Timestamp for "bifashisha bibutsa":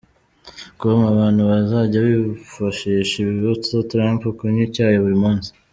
2.05-3.73